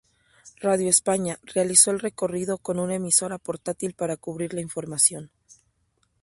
Radio 0.61 0.89
España, 0.89 1.37
realizó 1.43 1.91
el 1.91 1.99
recorrido 1.99 2.57
con 2.57 2.79
una 2.79 2.95
emisora 2.95 3.37
portátil 3.37 3.93
para 3.93 4.17
cubrir 4.17 4.51
la 4.55 4.61
información. 4.61 5.29